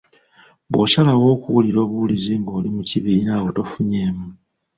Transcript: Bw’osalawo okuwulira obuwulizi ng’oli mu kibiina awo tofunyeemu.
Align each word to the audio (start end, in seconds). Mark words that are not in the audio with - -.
Bw’osalawo 0.71 1.25
okuwulira 1.35 1.79
obuwulizi 1.85 2.33
ng’oli 2.41 2.69
mu 2.75 2.81
kibiina 2.89 3.31
awo 3.37 3.49
tofunyeemu. 3.55 4.27